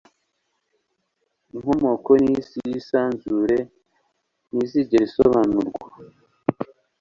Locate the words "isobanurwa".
5.09-5.85